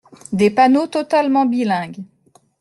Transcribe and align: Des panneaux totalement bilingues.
Des 0.33 0.49
panneaux 0.49 0.87
totalement 0.87 1.45
bilingues. 1.45 2.01